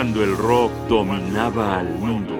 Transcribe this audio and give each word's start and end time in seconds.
cuando 0.00 0.24
el 0.24 0.34
rock 0.34 0.72
dominaba 0.88 1.78
al 1.78 1.98
mundo. 1.98 2.34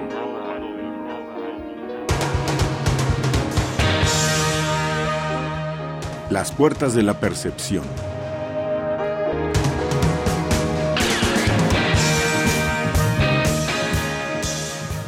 Las 6.31 6.51
puertas 6.53 6.95
de 6.95 7.03
la 7.03 7.19
percepción. 7.19 7.83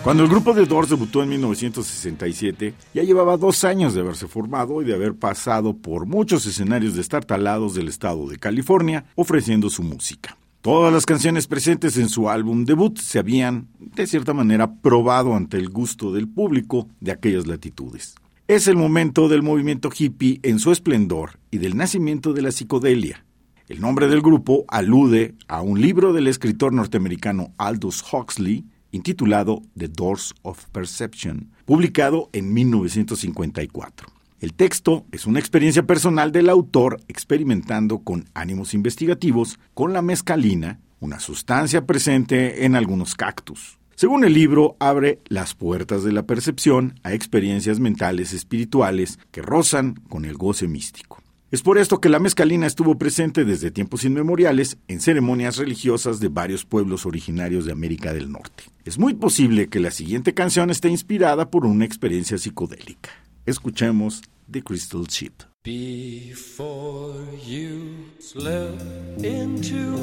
Cuando 0.04 0.22
el 0.22 0.30
grupo 0.30 0.54
de 0.54 0.68
Doors 0.68 0.90
debutó 0.92 1.24
en 1.24 1.30
1967, 1.30 2.76
ya 2.94 3.02
llevaba 3.02 3.36
dos 3.38 3.64
años 3.64 3.96
de 3.96 4.02
haberse 4.02 4.28
formado 4.28 4.80
y 4.84 4.86
de 4.86 4.94
haber 4.94 5.16
pasado 5.16 5.76
por 5.76 6.06
muchos 6.06 6.46
escenarios 6.46 6.94
destartalados 6.94 7.74
del 7.74 7.88
estado 7.88 8.28
de 8.28 8.38
California 8.38 9.06
ofreciendo 9.16 9.72
su 9.72 9.81
música. 9.81 10.38
Todas 10.63 10.94
las 10.94 11.05
canciones 11.05 11.45
presentes 11.48 11.98
en 11.98 12.08
su 12.08 12.30
álbum 12.30 12.63
debut 12.63 12.98
se 12.98 13.20
habían, 13.20 13.67
de 13.80 14.08
cierta 14.08 14.34
manera, 14.34 14.76
probado 14.76 15.35
ante 15.35 15.58
el 15.58 15.67
gusto 15.67 16.13
del 16.13 16.30
público 16.30 16.88
de 17.02 17.12
aquellas 17.12 17.48
latitudes. 17.48 18.16
Es 18.48 18.70
el 18.70 18.77
momento 18.77 19.27
del 19.27 19.44
movimiento 19.44 19.90
hippie 19.94 20.40
en 20.41 20.59
su 20.59 20.71
esplendor 20.71 21.38
y 21.52 21.57
del 21.57 21.76
nacimiento 21.76 22.31
de 22.31 22.44
la 22.44 22.54
psicodelia. 22.54 23.26
El 23.68 23.81
nombre 23.81 24.07
del 24.07 24.21
grupo 24.21 24.63
alude 24.70 25.35
a 25.49 25.62
un 25.62 25.81
libro 25.81 26.13
del 26.13 26.30
escritor 26.30 26.71
norteamericano 26.71 27.52
Aldous 27.57 28.02
Huxley, 28.13 28.63
intitulado 28.91 29.63
The 29.77 29.90
Doors 29.90 30.34
of 30.43 30.63
Perception, 30.71 31.52
publicado 31.66 32.30
en 32.32 32.54
1954. 32.54 34.23
El 34.44 34.54
texto 34.54 35.06
es 35.14 35.26
una 35.26 35.40
experiencia 35.40 35.84
personal 35.84 36.34
del 36.34 36.50
autor 36.50 37.00
experimentando 37.08 38.00
con 38.00 38.26
ánimos 38.34 38.74
investigativos 38.74 39.58
con 39.74 39.94
la 39.94 40.02
mescalina, 40.02 40.82
una 41.00 41.22
sustancia 41.22 41.85
presente 41.85 42.66
en 42.66 42.76
algunos 42.76 43.16
cactus. 43.16 43.80
Según 43.96 44.26
el 44.26 44.34
libro, 44.34 44.76
abre 44.82 45.22
las 45.30 45.55
puertas 45.55 46.04
de 46.04 46.12
la 46.12 46.24
percepción 46.24 47.00
a 47.04 47.13
experiencias 47.13 47.80
mentales 47.80 48.34
espirituales 48.34 49.18
que 49.32 49.41
rozan 49.41 49.94
con 50.10 50.26
el 50.26 50.34
goce 50.34 50.68
místico. 50.68 51.24
Es 51.50 51.62
por 51.62 51.78
esto 51.78 52.02
que 52.02 52.10
la 52.10 52.20
mezcalina 52.20 52.68
estuvo 52.68 52.98
presente 52.98 53.46
desde 53.46 53.72
tiempos 53.72 54.04
inmemoriales 54.04 54.78
en 54.90 55.00
ceremonias 55.00 55.55
religiosas 55.55 56.20
de 56.20 56.28
varios 56.28 56.66
pueblos 56.66 57.05
originarios 57.05 57.63
de 57.63 57.72
América 57.72 58.12
del 58.12 58.30
Norte. 58.30 58.66
Es 58.84 59.00
muy 59.00 59.13
posible 59.13 59.70
que 59.70 59.80
la 59.80 59.91
siguiente 59.91 60.34
canción 60.34 60.70
esté 60.70 60.90
inspirada 60.90 61.50
por 61.50 61.66
una 61.66 61.85
experiencia 61.85 62.38
psicodélica. 62.38 63.10
Escuchemos 63.46 64.22
The 64.47 64.62
Crystal 64.62 65.06
Chip. 65.06 65.44
Before 65.63 67.16
you 67.44 68.06
slip 68.19 68.80
into 69.18 69.97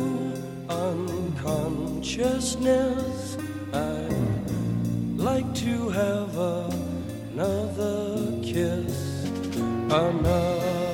unconsciousness, 0.69 3.39
I'd 3.73 5.19
like 5.19 5.55
to 5.57 5.89
have 5.91 6.37
another 7.35 8.41
kiss, 8.43 9.25
another. 9.91 10.90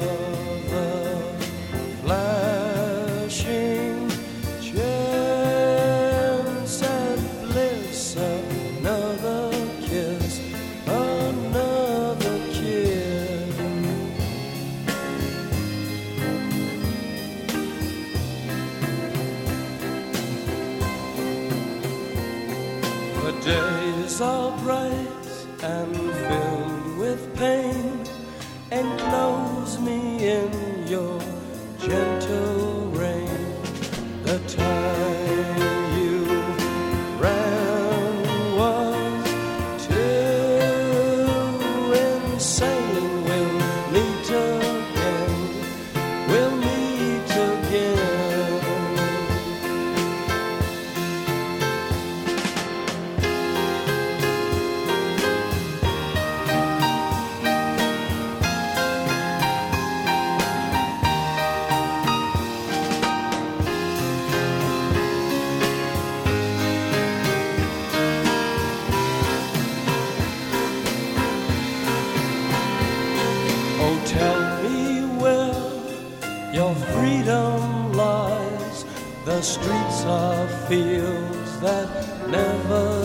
Streets 79.47 80.05
are 80.05 80.49
fields 80.69 81.61
that 81.61 81.89
never 82.29 82.96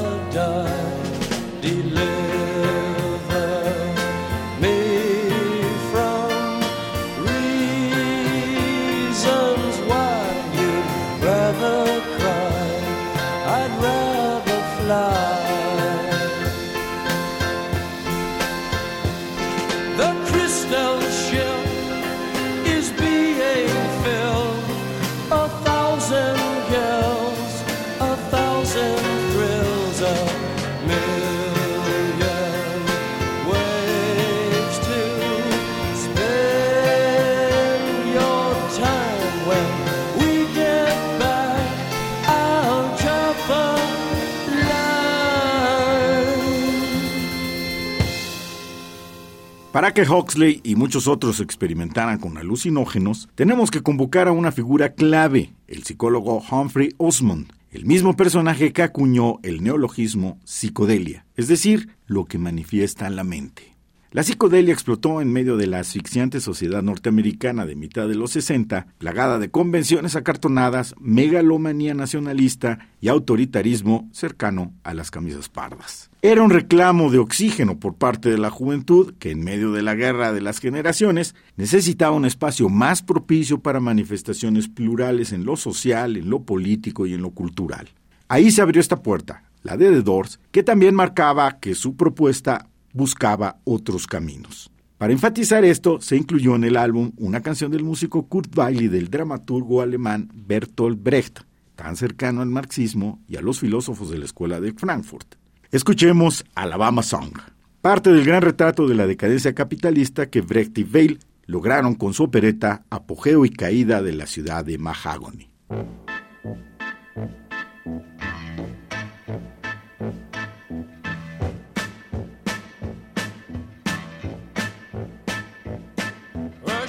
Para 49.82 49.96
que 49.96 50.04
Huxley 50.04 50.62
y 50.64 50.76
muchos 50.76 51.08
otros 51.08 51.40
experimentaran 51.40 52.20
con 52.20 52.38
alucinógenos, 52.38 53.30
tenemos 53.34 53.72
que 53.72 53.82
convocar 53.82 54.28
a 54.28 54.32
una 54.32 54.52
figura 54.52 54.94
clave, 54.94 55.56
el 55.68 55.82
psicólogo 55.82 56.44
Humphrey 56.52 56.94
Osmond, 56.98 57.52
el 57.72 57.86
mismo 57.86 58.16
personaje 58.16 58.74
que 58.74 58.84
acuñó 58.84 59.40
el 59.42 59.64
neologismo 59.64 60.38
psicodelia, 60.44 61.26
es 61.36 61.48
decir, 61.48 61.96
lo 62.06 62.26
que 62.26 62.38
manifiesta 62.38 63.10
la 63.10 63.24
mente. 63.24 63.71
La 64.14 64.24
psicodelia 64.24 64.74
explotó 64.74 65.22
en 65.22 65.32
medio 65.32 65.56
de 65.56 65.68
la 65.68 65.80
asfixiante 65.80 66.42
sociedad 66.42 66.84
norteamericana 66.84 67.66
de 67.66 67.78
mitad 67.78 68.10
de 68.10 68.16
los 68.16 68.32
60, 68.32 68.88
plagada 68.98 69.40
de 69.40 69.50
convenciones 69.50 70.18
acartonadas, 70.18 70.96
megalomanía 71.00 71.94
nacionalista 71.94 72.90
y 73.00 73.08
autoritarismo 73.08 74.10
cercano 74.12 74.74
a 74.84 74.94
las 74.94 75.12
camisas 75.12 75.48
pardas. 75.48 76.10
Era 76.22 76.44
un 76.44 76.50
reclamo 76.50 77.10
de 77.10 77.20
oxígeno 77.20 77.80
por 77.80 77.96
parte 77.96 78.30
de 78.30 78.38
la 78.38 78.50
juventud 78.50 79.14
que 79.18 79.32
en 79.32 79.46
medio 79.46 79.72
de 79.72 79.82
la 79.82 79.96
guerra 79.96 80.34
de 80.34 80.42
las 80.42 80.60
generaciones 80.60 81.34
necesitaba 81.56 82.14
un 82.14 82.26
espacio 82.26 82.68
más 82.68 83.02
propicio 83.02 83.62
para 83.62 83.80
manifestaciones 83.80 84.68
plurales 84.68 85.32
en 85.32 85.46
lo 85.46 85.56
social, 85.56 86.18
en 86.18 86.30
lo 86.30 86.44
político 86.44 87.06
y 87.06 87.14
en 87.14 87.22
lo 87.22 87.30
cultural. 87.30 87.88
Ahí 88.28 88.52
se 88.52 88.62
abrió 88.62 88.82
esta 88.82 89.02
puerta, 89.02 89.46
la 89.64 89.78
de 89.78 89.90
The 89.90 90.02
Doors, 90.02 90.42
que 90.52 90.64
también 90.64 90.96
marcaba 90.96 91.60
que 91.60 91.76
su 91.76 91.96
propuesta 91.96 92.68
buscaba 92.94 93.60
otros 93.64 94.08
caminos. 94.08 94.72
Para 94.98 95.14
enfatizar 95.14 95.66
esto, 95.66 96.00
se 96.00 96.16
incluyó 96.16 96.56
en 96.56 96.64
el 96.64 96.78
álbum 96.78 97.12
una 97.18 97.42
canción 97.42 97.72
del 97.72 97.84
músico 97.84 98.28
Kurt 98.28 98.56
Weill 98.56 98.84
y 98.84 98.88
del 98.88 99.10
dramaturgo 99.10 99.82
alemán 99.82 100.30
Bertolt 100.34 101.02
Brecht, 101.02 101.40
tan 101.76 101.96
cercano 101.96 102.42
al 102.42 102.50
marxismo 102.50 103.20
y 103.28 103.38
a 103.38 103.42
los 103.42 103.60
filósofos 103.60 104.12
de 104.12 104.20
la 104.20 104.26
escuela 104.26 104.62
de 104.62 104.74
Frankfurt. 104.74 105.36
Escuchemos 105.72 106.46
Alabama 106.54 107.02
Song, 107.02 107.34
parte 107.82 108.12
del 108.12 108.26
gran 108.26 108.44
retrato 108.44 108.88
de 108.88 108.94
la 108.94 109.08
decadencia 109.08 109.56
capitalista 109.56 110.30
que 110.30 110.42
Brecht 110.42 110.78
y 110.78 110.84
Weill 110.84 111.20
lograron 111.48 111.96
con 111.96 112.14
su 112.14 112.24
opereta 112.24 112.86
Apogeo 112.90 113.44
y 113.46 113.50
Caída 113.50 114.04
de 114.04 114.14
la 114.14 114.28
ciudad 114.28 114.64
de 114.64 114.78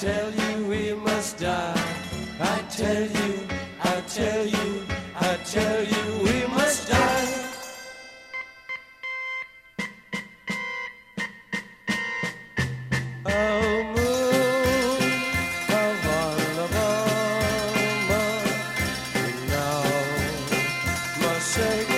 Tell 0.00 0.30
you 0.30 0.66
we 0.68 0.94
must 0.94 1.38
die. 1.38 1.74
I 2.38 2.62
tell 2.70 3.02
you, 3.02 3.48
I 3.82 4.00
tell 4.02 4.46
you, 4.46 4.82
I 5.16 5.36
tell 5.44 5.82
you 5.82 6.22
we 6.22 6.46
must 6.54 6.88
die. 6.88 7.34
Oh, 13.26 13.82
moon 13.96 15.02
of 15.82 16.06
Alabama, 16.20 17.02
now 19.48 19.82
must 21.22 21.46
say 21.48 21.97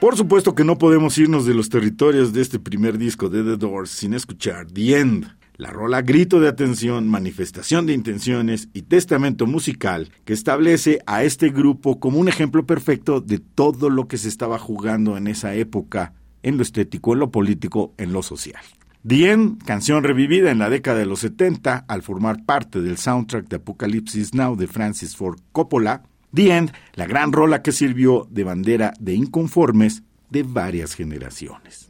Por 0.00 0.16
supuesto 0.16 0.54
que 0.54 0.64
no 0.64 0.78
podemos 0.78 1.18
irnos 1.18 1.46
de 1.46 1.54
los 1.54 1.68
territorios 1.68 2.32
de 2.32 2.40
este 2.40 2.58
primer 2.58 2.96
disco 2.96 3.28
de 3.28 3.42
The 3.42 3.56
Doors 3.56 3.90
sin 3.90 4.14
escuchar 4.14 4.66
The 4.66 4.98
End, 4.98 5.26
la 5.60 5.70
rola 5.70 6.00
grito 6.00 6.40
de 6.40 6.48
atención, 6.48 7.06
manifestación 7.06 7.84
de 7.84 7.92
intenciones 7.92 8.70
y 8.72 8.82
testamento 8.82 9.46
musical 9.46 10.10
que 10.24 10.32
establece 10.32 11.00
a 11.04 11.22
este 11.22 11.50
grupo 11.50 12.00
como 12.00 12.18
un 12.18 12.28
ejemplo 12.28 12.64
perfecto 12.64 13.20
de 13.20 13.40
todo 13.40 13.90
lo 13.90 14.08
que 14.08 14.16
se 14.16 14.28
estaba 14.28 14.58
jugando 14.58 15.18
en 15.18 15.26
esa 15.26 15.54
época, 15.54 16.14
en 16.42 16.56
lo 16.56 16.62
estético, 16.62 17.12
en 17.12 17.18
lo 17.18 17.30
político, 17.30 17.92
en 17.98 18.14
lo 18.14 18.22
social. 18.22 18.62
The 19.06 19.30
End, 19.30 19.62
canción 19.64 20.02
revivida 20.02 20.50
en 20.50 20.58
la 20.58 20.70
década 20.70 20.98
de 20.98 21.06
los 21.06 21.20
70 21.20 21.84
al 21.86 22.02
formar 22.02 22.42
parte 22.46 22.80
del 22.80 22.96
soundtrack 22.96 23.46
de 23.48 23.56
Apocalypse 23.56 24.30
Now 24.32 24.56
de 24.56 24.66
Francis 24.66 25.14
Ford 25.14 25.40
Coppola, 25.52 26.04
The 26.32 26.56
End, 26.56 26.72
la 26.94 27.06
gran 27.06 27.32
rola 27.32 27.60
que 27.60 27.72
sirvió 27.72 28.26
de 28.30 28.44
bandera 28.44 28.94
de 28.98 29.12
inconformes 29.12 30.04
de 30.30 30.42
varias 30.42 30.94
generaciones. 30.94 31.89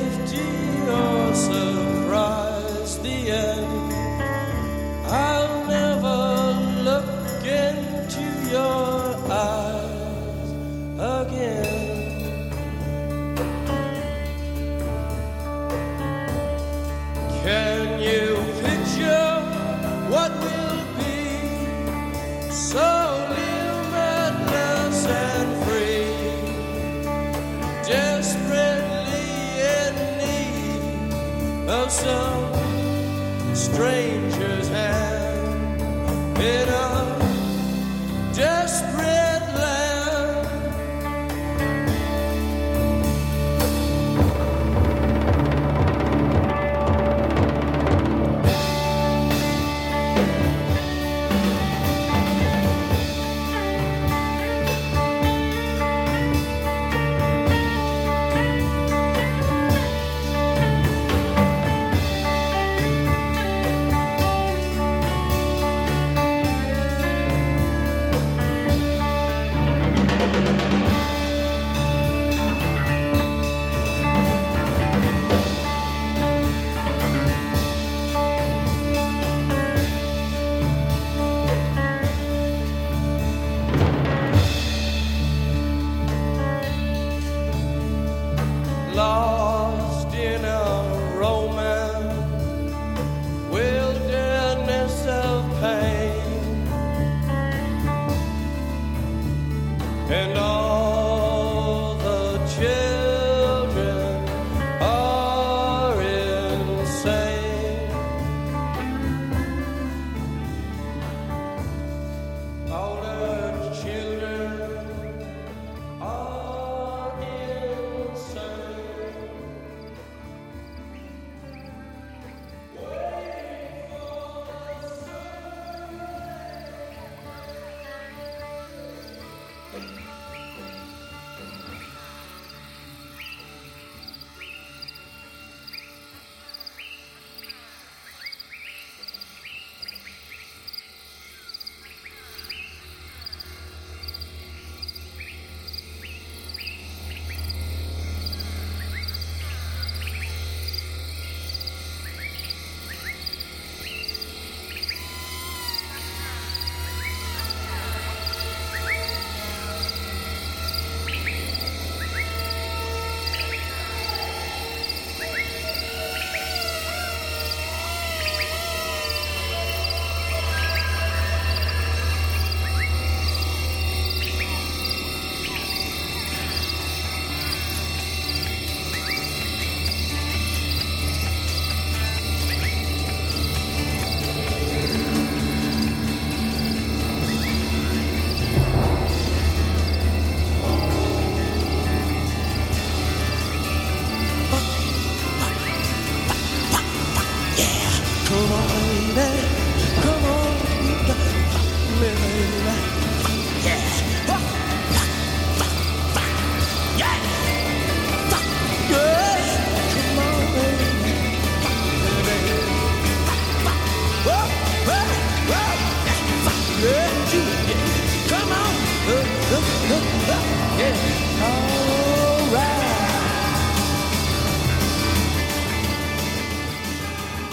some 31.91 32.53
strangers 33.53 34.69
have 34.69 36.33
been. 36.35 36.80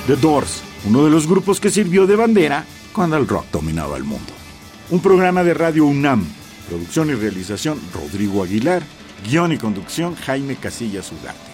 The 0.08 0.16
Doors, 0.16 0.62
uno 0.86 1.04
de 1.04 1.10
los 1.10 1.26
grupos 1.26 1.60
que 1.60 1.68
sirvió 1.68 2.06
de 2.06 2.16
bandera 2.16 2.64
cuando 2.94 3.18
el 3.18 3.28
rock 3.28 3.44
dominaba 3.52 3.98
el 3.98 4.04
mundo. 4.04 4.32
Un 4.88 5.00
programa 5.00 5.44
de 5.44 5.52
Radio 5.52 5.84
UNAM, 5.84 6.24
producción 6.66 7.10
y 7.10 7.14
realización 7.14 7.78
Rodrigo 7.92 8.42
Aguilar, 8.42 8.82
guion 9.28 9.52
y 9.52 9.58
conducción 9.58 10.14
Jaime 10.14 10.56
Casillas 10.56 11.12
Ugarte. 11.12 11.48